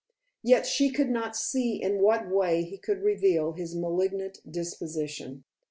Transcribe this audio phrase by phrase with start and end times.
[0.41, 5.43] Yet she could not see in what way he could reveal his malignant disposition.